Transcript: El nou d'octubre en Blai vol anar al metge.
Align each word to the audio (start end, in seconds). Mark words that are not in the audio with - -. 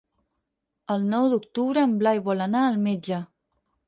El 0.95 1.03
nou 1.11 1.27
d'octubre 1.33 1.83
en 1.87 1.93
Blai 1.99 2.21
vol 2.31 2.41
anar 2.47 2.65
al 2.71 2.79
metge. 2.87 3.21